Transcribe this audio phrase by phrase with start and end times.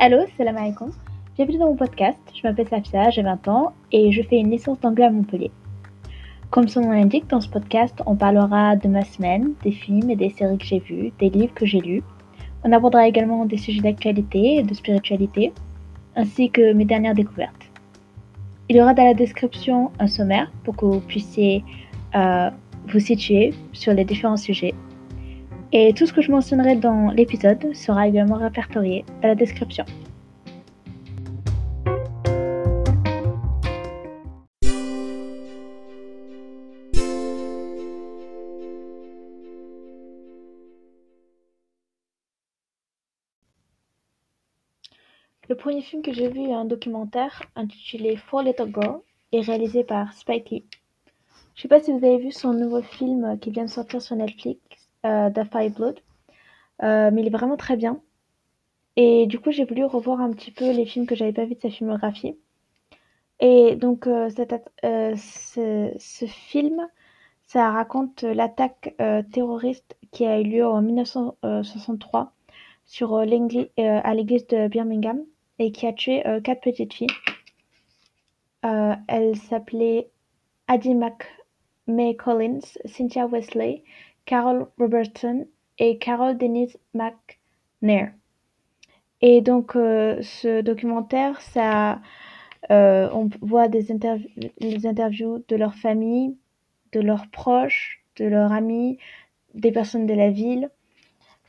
[0.00, 0.92] Allô, salam alaikum.
[1.34, 2.20] Bienvenue dans mon podcast.
[2.32, 5.50] Je m'appelle Safia, j'ai 20 ans et je fais une licence d'anglais à Montpellier.
[6.50, 10.14] Comme son nom l'indique, dans ce podcast, on parlera de ma semaine, des films et
[10.14, 12.04] des séries que j'ai vus, des livres que j'ai lus.
[12.62, 15.52] On abordera également des sujets d'actualité et de spiritualité,
[16.14, 17.68] ainsi que mes dernières découvertes.
[18.68, 21.64] Il y aura dans la description un sommaire pour que vous puissiez
[22.14, 22.50] euh,
[22.86, 24.74] vous situer sur les différents sujets
[25.72, 29.84] et tout ce que je mentionnerai dans l'épisode sera également répertorié dans la description.
[45.48, 49.00] Le premier film que j'ai vu est un documentaire intitulé Four Little Girls
[49.32, 50.64] et réalisé par Spike Lee.
[51.54, 54.14] Je sais pas si vous avez vu son nouveau film qui vient de sortir sur
[54.14, 54.60] Netflix
[55.06, 56.00] euh, Blood.
[56.82, 58.00] Euh, mais il est vraiment très bien.
[58.96, 61.54] Et du coup, j'ai voulu revoir un petit peu les films que j'avais pas vus
[61.54, 62.36] de sa filmographie.
[63.40, 64.28] Et donc, euh,
[65.16, 66.88] ce, film,
[67.46, 68.96] ça raconte l'attaque
[69.32, 72.32] terroriste qui a eu lieu en 1963
[72.84, 75.22] sur à l'église de Birmingham
[75.58, 77.08] et qui a tué quatre petites filles.
[78.62, 80.10] elles s'appelaient
[80.66, 80.96] Addie
[81.88, 83.82] May Collins, Cynthia Wesley,
[84.28, 85.46] Carol Robertson
[85.78, 88.12] et Carol Denise McNair.
[89.22, 92.02] Et donc, euh, ce documentaire, ça,
[92.70, 96.36] euh, on voit des interviews de leur famille,
[96.92, 98.98] de leurs proches, de leurs amis,
[99.54, 100.68] des personnes de la ville.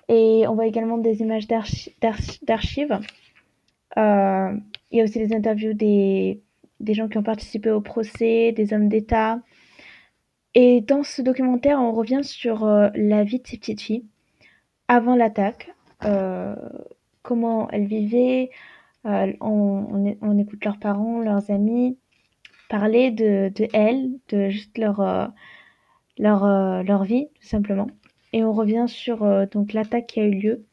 [0.07, 2.97] Et on voit également des images d'archives.
[3.97, 4.53] Euh,
[4.91, 6.41] il y a aussi des interviews des,
[6.79, 9.41] des gens qui ont participé au procès, des hommes d'État,
[10.61, 14.03] et dans ce documentaire, on revient sur euh, la vie de ces petites filles
[14.89, 16.53] avant l'attaque, euh,
[17.21, 18.49] comment elles vivaient,
[19.05, 21.97] euh, on, écoute leurs parents, leurs amis
[22.67, 25.31] parler de, de elles, de juste leur,
[26.17, 27.87] leur, leur vie, tout simplement.
[28.33, 30.65] Et on revient sur donc l'attaque qui a eu lieu,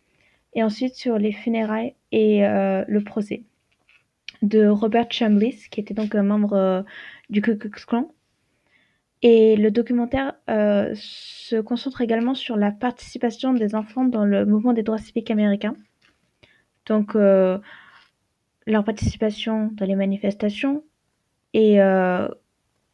[0.55, 3.45] et ensuite sur les funérailles et le procès
[4.43, 6.85] de Robert Chambliss, qui était donc un membre
[7.31, 8.11] du Ku Klux Klan
[9.29, 14.73] et le documentaire euh, se concentre également sur la participation des enfants dans le mouvement
[14.73, 15.75] des droits civiques américains.
[16.87, 17.59] Donc, euh,
[18.69, 20.85] leur participation dans les manifestations
[21.55, 22.29] et euh,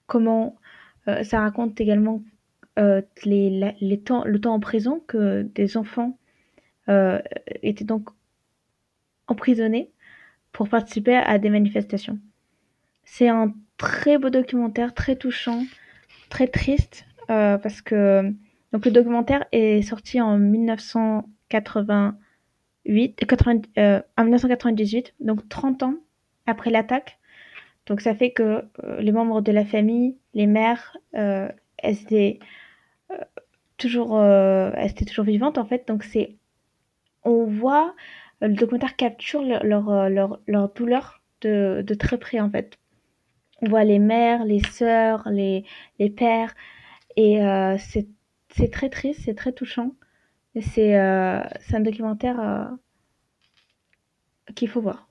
[0.06, 0.56] comment
[1.22, 2.22] ça raconte également
[3.26, 6.16] les, temps, le temps en prison que des enfants
[6.88, 8.08] étaient donc
[9.26, 9.90] emprisonnés
[10.52, 12.18] pour participer à des manifestations.
[13.04, 15.62] C'est un très beau documentaire, très touchant
[16.32, 18.32] très triste euh, parce que
[18.72, 24.00] donc le documentaire est sorti en 1988, 1998, euh,
[25.20, 25.94] donc 30 ans
[26.46, 27.18] après l'attaque.
[27.86, 32.38] Donc ça fait que euh, les membres de la famille, les mères, elles étaient
[33.76, 35.86] toujours, elles étaient toujours vivantes en fait.
[35.86, 36.36] Donc c'est,
[37.24, 37.94] on voit
[38.40, 42.78] le documentaire capture leur, leur, leur, douleur de, de très près en fait
[43.62, 45.64] on voit les mères, les sœurs, les,
[46.16, 46.54] pères.
[47.16, 49.92] Et euh, c'est, très triste, c'est très touchant.
[50.54, 51.40] Et c'est, euh,
[51.72, 52.64] un documentaire euh,
[54.54, 55.08] qu'il faut voir.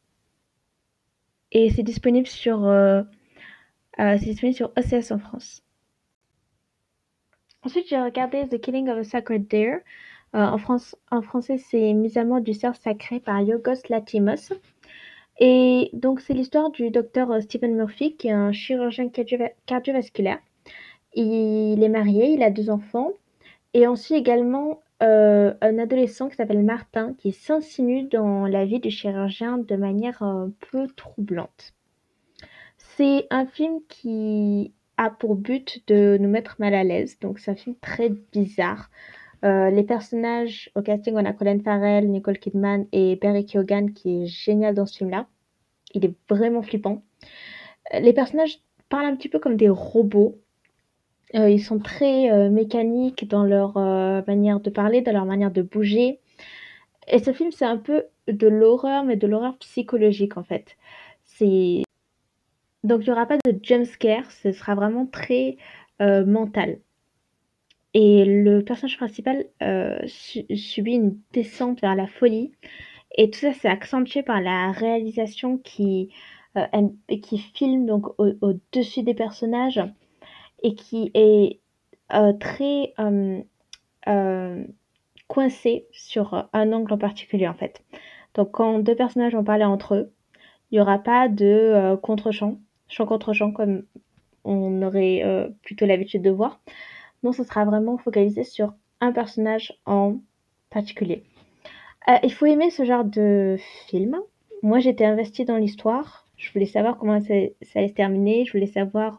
[1.54, 2.60] Et c'est disponible sur,
[4.20, 5.64] disponible sur OCS en France.
[7.64, 9.80] Ensuite, j'ai regardé The Killing of a Sacred Deer.
[10.34, 10.58] en,
[11.12, 14.54] en français, c'est Mise à mort du cerf sacré par Yorgos Latimos.
[15.44, 19.10] Et donc, c'est l'histoire du docteur euh, Stephen Murphy, qui est un chirurgien
[19.66, 20.38] cardiovasculaire.
[21.16, 23.10] Il est marié, il a deux enfants.
[23.74, 28.92] Et ensuite également euh, un adolescent qui s'appelle Martin, qui s'insinue dans la vie du
[28.92, 31.74] chirurgien de manière un peu troublante.
[32.78, 37.18] C'est un film qui a pour but de nous mettre mal à l'aise.
[37.20, 38.92] Donc, c'est un film très bizarre.
[39.44, 44.24] Euh, les personnages au casting, on a Colin Farrell, Nicole Kidman et Barry Keoghan qui
[44.24, 45.28] est génial dans ce film-là.
[45.94, 47.04] Il est vraiment flippant.
[47.94, 48.60] Euh, les personnages
[48.90, 50.40] parlent un petit peu comme des robots.
[51.36, 53.76] Euh, ils sont très mécaniques dans leur
[54.28, 56.20] manière de parler, dans leur manière de bouger.
[57.08, 60.76] Et ce film, c'est un peu de l'horreur, mais de l'horreur psychologique en fait.
[62.84, 65.56] Donc il n'y aura pas de jump scare, ce sera vraiment très
[66.00, 66.80] mental.
[67.94, 72.52] Et le personnage principal euh, subit une descente vers la folie.
[73.16, 76.10] Et tout ça, c'est accentué par la réalisation qui,
[76.58, 76.66] euh,
[77.22, 79.82] qui filme donc au-dessus des personnages
[80.64, 81.60] et qui est
[82.14, 82.94] euh, très
[85.28, 87.84] coincé sur un angle en particulier en fait.
[88.34, 90.12] Donc quand deux personnages vont parler entre eux,
[90.72, 93.84] il n'y aura pas de euh, contre-champ, chant contre chant comme
[94.44, 96.62] on aurait euh, plutôt l'habitude de voir.
[97.24, 100.20] Non, ce sera vraiment focalisé sur un personnage en
[100.70, 101.24] particulier.
[102.10, 103.58] Euh, il faut aimer ce genre de
[103.88, 104.20] film.
[104.64, 106.26] Moi, j'étais investie dans l'histoire.
[106.38, 108.46] Je voulais savoir comment ça, allait se terminer.
[108.46, 109.18] Je voulais savoir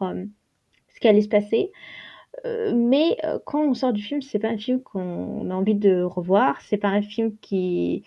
[0.93, 1.71] ce qui allait se passer.
[2.45, 6.59] mais quand on sort du film, c'est pas un film qu'on a envie de revoir.
[6.61, 8.03] C'est pas un film qui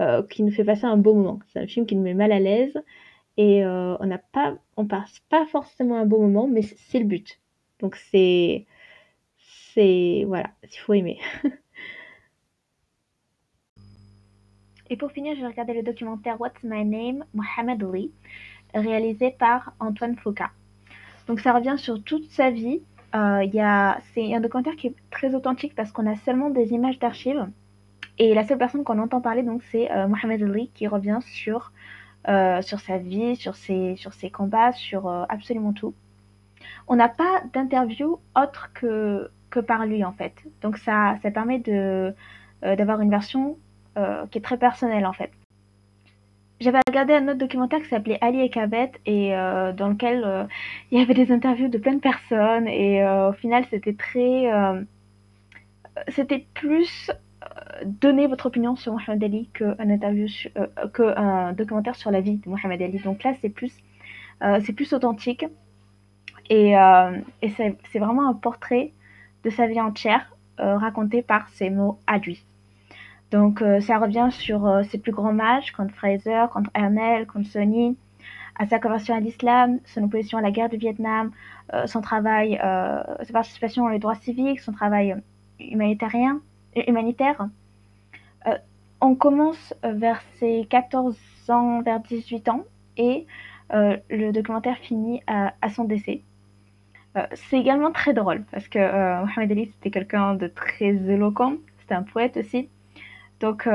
[0.00, 1.38] euh, qui nous fait passer un beau moment.
[1.52, 2.76] C'est un film qui nous met mal à l'aise
[3.36, 7.04] et euh, on n'a pas, on passe pas forcément un beau moment, mais c'est le
[7.04, 7.40] but.
[7.78, 8.66] Donc c'est,
[9.74, 11.20] c'est voilà, il faut aimer.
[14.90, 18.10] et pour finir, j'ai regardé le documentaire What's My Name, Mohamed Ali,
[18.74, 20.44] réalisé par Antoine Foucault.
[21.26, 22.82] Donc ça revient sur toute sa vie.
[23.14, 23.46] Euh,
[24.12, 27.46] c'est un documentaire qui est très authentique parce qu'on a seulement des images d'archives
[28.18, 31.72] et la seule personne qu'on entend parler, donc, c'est euh, Mohamed Ali qui revient sur,
[32.28, 35.94] euh, sur sa vie, sur ses, sur ses combats, sur euh, absolument tout.
[36.86, 40.34] On n'a pas d'interview autre que, que par lui, en fait.
[40.62, 42.14] Donc, ça, ça permet de,
[42.62, 43.58] d'avoir une version
[44.30, 45.30] qui est très personnelle, en fait.
[46.60, 50.48] J'avais regardé un autre documentaire qui s'appelait Ali et Kabet et dans lequel
[50.90, 54.46] il y avait des interviews de plein de personnes et au final c'était très
[56.08, 57.10] c'était plus
[57.84, 60.26] donner votre opinion sur Mohamed Ali qu'un interview
[60.56, 62.98] euh, qu'un documentaire sur la vie de Mohamed Ali.
[62.98, 63.72] Donc là, c'est plus,
[64.42, 65.44] euh, c'est plus authentique
[66.50, 68.92] et, euh, et c'est vraiment un portrait
[69.44, 72.44] de sa vie entière raconté par ses mots à lui.
[73.34, 77.96] Donc ça revient sur ses plus grands matchs contre Fraser, contre Ernel, contre Sonny,
[78.56, 81.32] à sa conversion à l'islam, son opposition à la guerre du Vietnam,
[81.86, 85.16] son travail, sa participation les droits civiques, son travail
[85.58, 87.48] humanitaire,
[88.46, 88.58] euh,
[89.00, 91.16] on commence euh, vers ses 14
[91.48, 92.64] ans, vers 18 ans,
[92.96, 93.26] et
[93.72, 96.22] euh, le documentaire finit à, son décès.
[97.34, 102.02] c'est également très drôle parce que Mohamed Ali c'était quelqu'un de très éloquent, c'était un
[102.02, 102.68] poète aussi.
[103.40, 103.68] Donc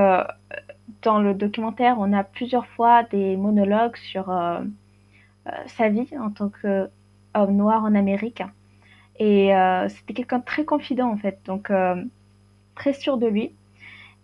[1.01, 4.33] dans le documentaire, on a plusieurs fois des monologues sur
[5.67, 8.41] sa vie en tant qu'homme noir en Amérique.
[9.19, 9.51] Et
[9.89, 11.71] c'était quelqu'un très confident en fait, donc
[12.75, 13.51] très sûr de lui.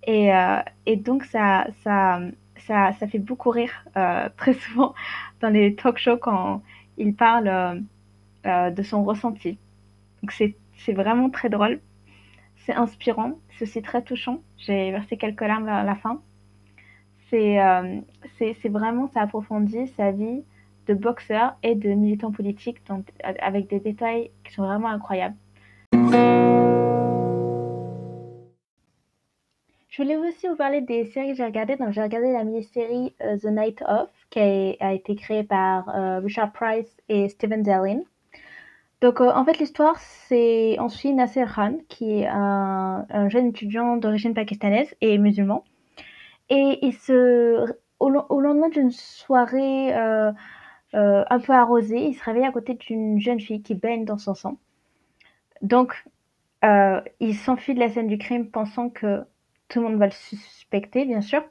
[0.08, 2.20] Et, euh, et donc, ça, ça,
[2.68, 4.94] ça, ça, fait beaucoup rire euh, très souvent
[5.42, 6.62] dans les talk shows quand
[6.98, 7.84] il parle
[8.46, 9.58] euh, de son ressenti.
[10.22, 11.80] Donc, c'est vraiment très drôle.
[12.66, 13.34] C'est inspirant.
[13.64, 14.42] C'est très touchant.
[14.58, 16.22] J'ai versé quelques larmes vers la fin.
[17.30, 17.60] C'est
[18.38, 20.44] c'est vraiment, ça approfondit sa vie
[20.88, 25.36] de boxeur et de militant politique donc, avec des détails qui sont vraiment incroyables.
[29.96, 31.78] Je voulais aussi vous parler des séries que j'ai regardées.
[31.78, 36.20] Donc, j'ai regardé la mini-série euh, The Night Of, qui a, été créée par euh,
[36.20, 38.02] Richard Price et Steven Zellin.
[39.02, 43.98] Donc, euh, en fait, l'histoire, c'est on suit Nasser Khan, qui est un, jeune étudiant
[43.98, 45.64] d'origine pakistanaise et musulman.
[46.50, 47.66] Et il se,
[48.00, 53.62] au, lendemain d'une soirée un peu arrosée, il se réveille à côté d'une jeune fille
[53.62, 54.58] qui baigne dans son sang.
[55.62, 56.06] Donc,
[56.64, 59.24] il s'enfuit de la scène du crime pensant que
[59.68, 61.44] tout le monde va le suspecter, bien sûr.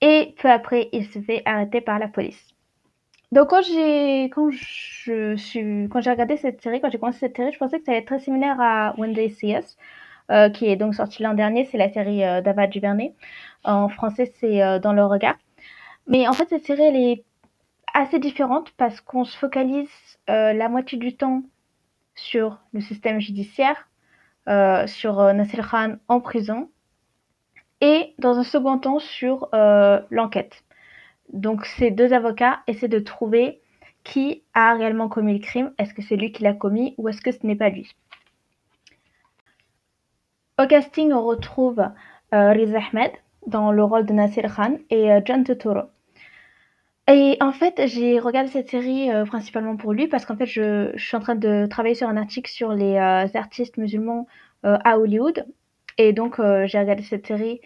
[0.00, 2.54] Et peu après, il se fait arrêter par la police.
[3.32, 7.36] Donc quand j'ai quand je suis quand j'ai regardé cette série, quand j'ai commencé cette
[7.36, 9.54] série, je pensais que ça allait être très similaire à When They See
[10.30, 11.64] euh, qui est donc sorti l'an dernier.
[11.66, 12.66] C'est la série euh, d'Ava.
[13.64, 15.36] En français, c'est euh, Dans le regard.
[16.06, 17.24] Mais en fait, cette série, elle est
[17.94, 19.90] assez différente parce qu'on se focalise
[20.28, 21.42] la moitié du temps
[22.14, 23.88] sur le système judiciaire,
[24.86, 26.68] sur Nasser Khan en prison,
[27.80, 30.64] et dans un second temps sur euh, l'enquête.
[31.32, 33.60] Donc ces deux avocats essaient de trouver
[34.04, 35.72] qui a réellement commis le crime.
[35.78, 37.94] Est-ce que c'est lui qui l'a commis ou est-ce que ce n'est pas lui?
[40.60, 41.80] Au casting, on retrouve
[42.34, 43.12] euh, Riz Ahmed
[43.46, 45.82] dans le rôle de Nasir Khan et euh, John Turturro.
[47.06, 50.92] Et en fait, j'ai regardé cette série euh, principalement pour lui parce qu'en fait, je,
[50.96, 54.26] suis en train de travailler sur un article sur les artistes musulmans
[54.64, 55.46] à Hollywood
[55.98, 57.60] et donc, euh, j'ai regardé cette série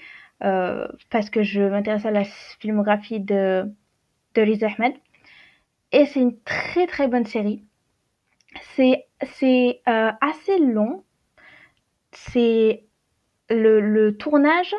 [0.45, 3.65] euh, parce que je m'intéresse à la filmographie de,
[4.35, 4.95] de Riz Ahmed.
[5.93, 7.65] Et c'est une très très bonne série.
[8.75, 9.07] C'est
[9.89, 11.05] euh, assez long.
[12.13, 12.85] C'est
[13.49, 14.75] le, tournage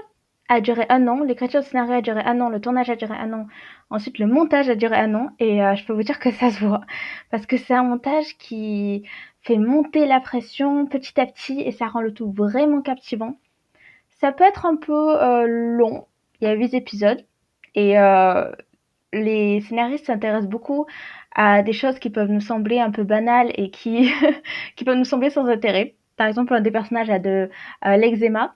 [0.49, 3.13] a duré un an, l'écriture du scénario a duré un an, le tournage a duré
[3.15, 3.47] un an,
[3.89, 6.63] ensuite le montage a duré un an et je peux vous dire que ça se
[6.63, 6.81] voit
[7.31, 9.03] parce que c'est un montage qui
[9.41, 13.37] fait monter la pression petit à petit et ça rend le tout vraiment captivant.
[14.23, 16.07] Ça peut être un peu euh, long,
[16.39, 17.25] il y a 8 épisodes,
[17.75, 18.49] Et euh,
[19.11, 20.85] les scénaristes s'intéressent beaucoup
[21.35, 24.09] à des choses qui peuvent nous sembler un peu banales et qui,
[24.77, 25.95] qui peuvent nous sembler sans intérêt.
[26.15, 27.49] Par exemple, un des personnages a de
[27.85, 28.55] euh, l'eczéma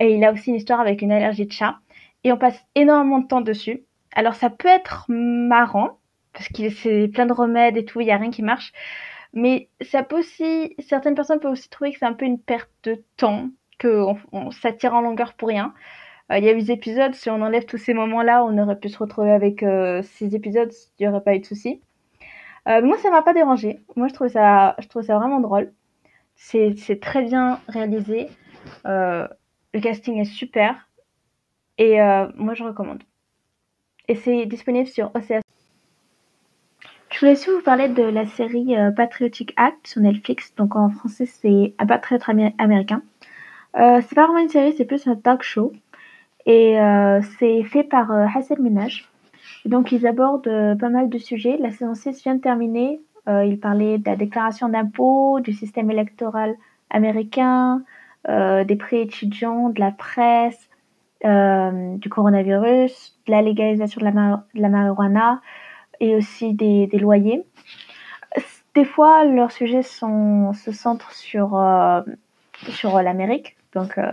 [0.00, 1.76] et il a aussi une histoire avec une allergie de chat.
[2.22, 3.84] Et on passe énormément de temps dessus.
[4.14, 5.98] Alors ça peut être marrant,
[6.32, 8.72] parce que c'est plein de remèdes et tout, il n'y a rien qui marche.
[9.34, 12.70] Mais ça peut aussi, certaines personnes peuvent aussi trouver que c'est un peu une perte
[12.84, 13.50] de temps,
[13.84, 15.74] on, s'attire en longueur pour rien.
[16.32, 18.88] Euh, il y a des épisodes, si on enlève tous ces moments-là, on aurait pu
[18.88, 21.80] se retrouver avec euh, épisodes, il n'y aurait pas eu de soucis.
[22.68, 23.80] Euh, moi, ça m'a pas dérangé.
[23.96, 25.72] Moi, je trouve ça, je trouve ça vraiment drôle.
[26.34, 28.28] C'est, très bien réalisé.
[28.86, 29.28] Euh,
[29.74, 30.88] le casting est super.
[31.78, 33.02] Et euh, moi, je recommande.
[34.08, 35.42] Et c'est disponible sur OCS.
[37.10, 40.52] Je voulais aussi vous parler de la série Patriotic Act sur Netflix.
[40.56, 42.22] Donc en français, c'est Un patriote
[42.58, 43.02] américain.
[43.76, 45.72] Euh, c'est pas vraiment une série, c'est plus un talk show.
[46.46, 49.08] Et euh, c'est fait par euh, Hassan Minaj.
[49.64, 51.56] donc ils abordent pas mal de sujets.
[51.58, 53.00] La saison 6 vient de terminer.
[53.26, 56.56] ils parlaient de la déclaration d'impôts, du système électoral
[56.90, 57.82] américain,
[58.28, 60.68] des prix étudiants, de la presse,
[61.24, 64.04] euh, du coronavirus, de la légalisation de
[64.60, 65.40] la, marijuana
[65.98, 67.46] et aussi des, loyers.
[68.74, 72.02] Des fois, leurs sujets se centrent sur, euh,
[72.68, 73.56] sur l'Amérique.
[73.74, 74.10] Donc, euh,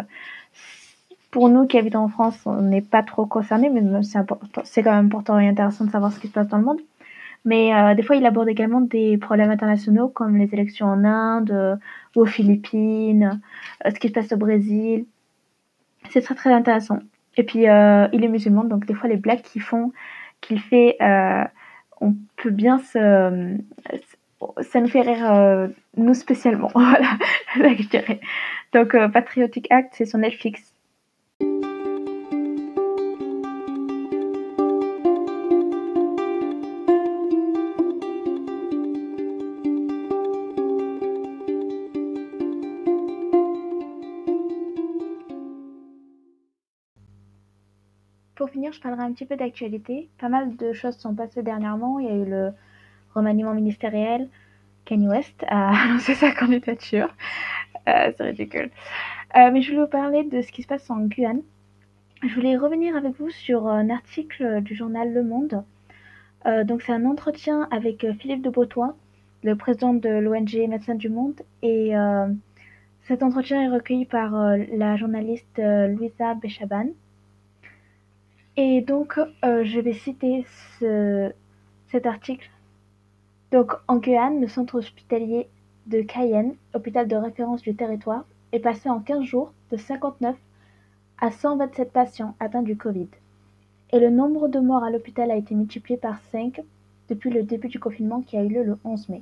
[1.32, 3.82] pour nous qui habitons en France, on n'est pas trop concernés, mais
[4.64, 6.82] c'est quand même important et intéressant de savoir ce qui se passe dans le monde.
[7.46, 11.52] Mais euh, des fois, il aborde également des problèmes internationaux comme les élections en Inde
[11.52, 11.76] euh,
[12.16, 13.42] ou aux Philippines,
[13.86, 15.06] euh, ce qui se passe au Brésil,
[16.10, 17.00] c'est très très intéressant.
[17.38, 19.62] Et puis euh, il est musulman, donc des fois les blagues qu'il
[20.60, 21.44] fait, euh,
[22.02, 23.58] on peut bien se,
[24.62, 26.70] ça nous fait rire euh, nous spécialement.
[26.76, 27.18] Voilà,
[27.56, 28.20] je dirais.
[28.74, 30.74] Donc euh, Patriotic Act, c'est sur Netflix.
[48.36, 50.10] Pour finir, je parlerai un petit peu d'actualité.
[50.18, 52.00] Pas mal de choses sont passées dernièrement.
[52.00, 52.54] Il y a eu le
[53.14, 54.30] remaniement ministériel.
[54.86, 57.10] Kanye West a annoncé sa candidature.
[57.88, 58.70] Euh, c'est ridicule.
[59.36, 61.42] Euh, mais je voulais vous parler de ce qui se passe en Guyane.
[62.24, 65.64] Je voulais revenir avec vous sur un article du journal Le Monde.
[66.46, 68.96] Euh, donc c'est un entretien avec Philippe de Beautois,
[69.44, 71.42] le président de l'ONG Médecins du Monde.
[71.64, 71.94] Et
[73.04, 76.90] cet entretien est recueilli par la journaliste Louisa Bechaban.
[78.58, 80.46] Et donc, je vais citer
[80.80, 81.32] ce,
[81.88, 82.52] cet article.
[83.52, 85.48] Donc, en Guyane, le centre hospitalier
[85.88, 90.36] de Cayenne, hôpital de référence du territoire, est passé en 15 jours de 59
[91.20, 93.08] à 127 patients atteints du Covid.
[93.92, 96.62] Et le nombre de morts à l'hôpital a été multiplié par 5
[97.10, 99.22] depuis le début du confinement qui a eu lieu le 11 mai.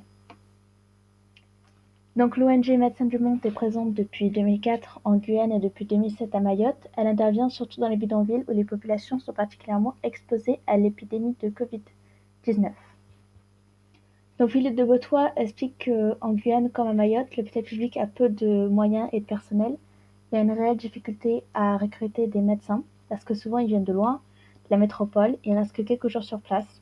[2.16, 6.40] Donc l'ONG Médecins du Monde est présente depuis 2004 en Guyane et depuis 2007 à
[6.40, 6.88] Mayotte.
[6.96, 11.48] Elle intervient surtout dans les bidonvilles où les populations sont particulièrement exposées à l'épidémie de
[11.48, 12.72] Covid-19.
[14.40, 18.68] Donc Philippe de Botois explique qu'en Guyane comme à Mayotte, l'hôpital public a peu de
[18.68, 19.76] moyens et de personnel.
[20.32, 23.84] Il y a une réelle difficulté à recruter des médecins parce que souvent ils viennent
[23.84, 24.22] de loin,
[24.64, 26.80] de la métropole, ils restent que quelques jours sur place.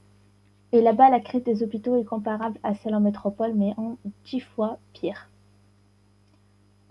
[0.70, 4.38] Et là-bas, la crise des hôpitaux est comparable à celle en métropole, mais en dix
[4.38, 5.28] fois pire.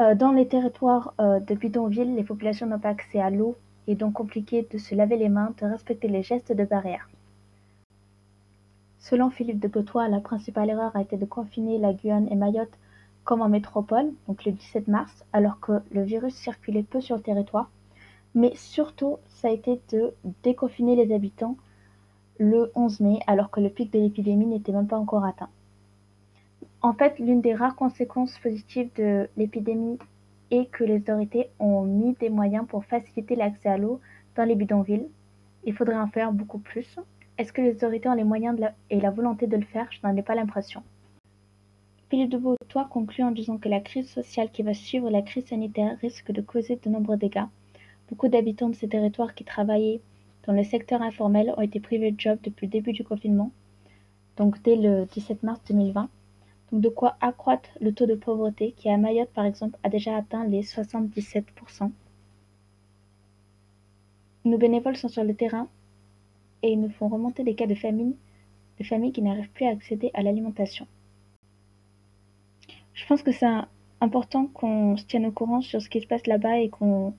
[0.02, 3.56] Euh, dans les territoires euh, de bidonville, les populations n'ont pas accès à l'eau
[3.88, 7.08] et donc compliqué de se laver les mains, de respecter les gestes de barrière.
[9.10, 12.78] Selon Philippe de Botois, la principale erreur a été de confiner la Guyane et Mayotte
[13.24, 17.22] comme en métropole, donc le 17 mars, alors que le virus circulait peu sur le
[17.22, 17.72] territoire.
[18.36, 21.56] Mais surtout, ça a été de déconfiner les habitants
[22.38, 25.50] le 11 mai, alors que le pic de l'épidémie n'était même pas encore atteint.
[26.82, 30.00] En fait, l'une des rares conséquences positives de l'épidémie
[30.52, 34.02] est que les autorités ont mis des moyens pour faciliter l'accès à l'eau
[34.36, 35.08] dans les bidonvilles.
[35.64, 37.00] Il faudrait en faire beaucoup plus.
[37.38, 39.88] Est-ce que les autorités ont les moyens et la volonté de le faire?
[39.92, 40.82] Je n'en ai pas l'impression.
[42.10, 45.46] Philippe de Beautois conclut en disant que la crise sociale qui va suivre la crise
[45.46, 47.46] sanitaire risque de causer de nombreux dégâts.
[48.10, 50.02] Beaucoup d'habitants de ces territoires qui travaillaient
[50.48, 53.52] dans le secteur informel ont été privés de job depuis le début du confinement,
[54.38, 56.10] donc dès le 17 mars 2020.
[56.72, 60.16] Donc de quoi accroître le taux de pauvreté qui à Mayotte par exemple a déjà
[60.16, 61.92] atteint les 77%.
[64.46, 65.68] Nos bénévoles sont sur le terrain
[66.64, 68.16] et ils nous font remonter des cas de famine,
[68.80, 70.88] de familles qui n'arrivent plus à accéder à l'alimentation.
[72.94, 73.48] Je pense que c'est
[74.02, 77.14] important qu'on se tienne au courant sur ce qui se passe là-bas et qu'on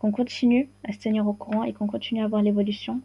[0.00, 3.00] continue à se tenir au courant et qu'on continue à voir l'évolution.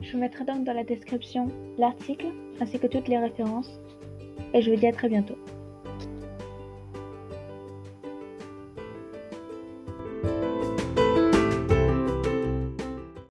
[0.00, 1.48] Je vous mettrai donc dans la description
[1.78, 2.26] l'article
[2.60, 3.80] ainsi que toutes les références
[4.54, 5.36] et je vous dis à très bientôt.